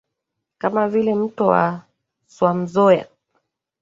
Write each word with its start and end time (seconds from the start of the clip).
kama 0.57 0.87
vile 0.89 1.15
mto 1.15 1.47
wa 1.47 1.81
swam 2.27 2.67
zoya 2.67 3.07